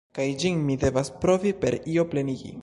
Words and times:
Kaj 0.17 0.23
ĝin 0.43 0.63
mi 0.69 0.77
devas 0.85 1.13
provi 1.27 1.53
per 1.63 1.79
io 1.97 2.09
plenigi. 2.15 2.55